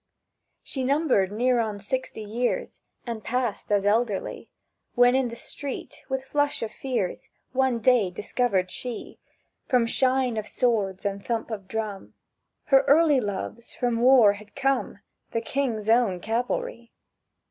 [0.63, 4.49] She numbered near on sixty years, And passed as elderly,
[4.95, 9.19] When, in the street, with flush of fears, One day discovered she,
[9.67, 12.15] From shine of swords and thump of drum.
[12.63, 15.01] Her early loves from war had come,
[15.33, 16.91] The King's Own Cavalry.